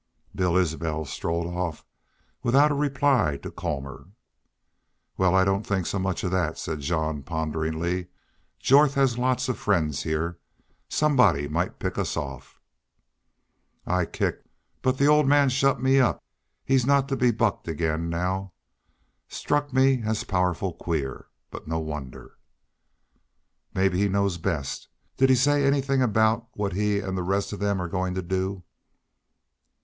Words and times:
Bill 0.33 0.57
Isbel 0.57 1.05
strode 1.05 1.45
off 1.45 1.85
without 2.41 2.71
a 2.71 2.73
reply 2.73 3.37
to 3.43 3.51
Colmor. 3.51 4.07
"Well, 5.15 5.35
I 5.35 5.43
don't 5.45 5.61
think 5.61 5.85
so 5.85 5.99
much 5.99 6.23
of 6.23 6.31
that," 6.31 6.57
said 6.57 6.79
Jean, 6.79 7.21
ponderingly. 7.21 8.07
"Jorth 8.59 8.95
has 8.95 9.19
lots 9.19 9.47
of 9.47 9.59
friends 9.59 10.01
here. 10.01 10.39
Somebody 10.89 11.47
might 11.47 11.77
pick 11.77 11.99
us 11.99 12.17
off." 12.17 12.59
"I 13.85 14.05
kicked, 14.05 14.47
but 14.81 14.97
the 14.97 15.05
old 15.05 15.27
man 15.27 15.49
shut 15.49 15.79
me 15.79 15.99
up. 15.99 16.23
He's 16.65 16.83
not 16.87 17.07
to 17.09 17.15
be 17.15 17.29
bucked 17.29 17.67
ag'in' 17.67 18.09
now. 18.09 18.53
Struck 19.27 19.71
me 19.71 20.01
as 20.01 20.23
powerful 20.23 20.73
queer. 20.73 21.27
But 21.51 21.67
no 21.67 21.77
wonder." 21.77 22.39
"Maybe 23.75 23.99
he 23.99 24.09
knows 24.09 24.39
best. 24.39 24.87
Did 25.17 25.29
he 25.29 25.35
say 25.35 25.63
anythin' 25.63 26.01
about 26.01 26.47
what 26.53 26.73
he 26.73 26.99
an' 27.03 27.13
the 27.13 27.21
rest 27.21 27.53
of 27.53 27.59
them 27.59 27.79
are 27.79 27.87
goin' 27.87 28.15
to 28.15 28.23
do?" 28.23 28.63